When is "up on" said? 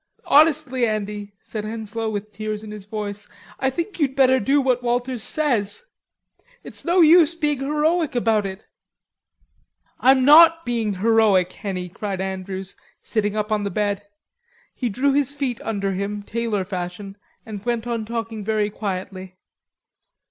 13.35-13.63